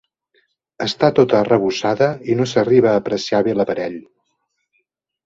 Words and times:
Està 0.85 1.09
tota 1.19 1.35
arrebossada, 1.39 2.07
i 2.31 2.37
no 2.39 2.47
s'arriba 2.53 2.89
a 2.95 3.03
apreciar 3.03 3.43
bé 3.49 3.55
l'aparell. 3.59 3.99